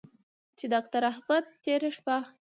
چې 0.57 0.65
داکتر 0.73 1.03
احمد 1.11 1.45
تېره 1.63 1.89
شپه 1.97 2.17